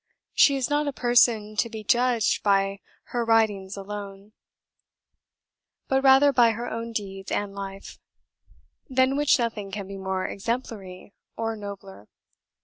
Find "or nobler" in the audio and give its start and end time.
11.37-12.07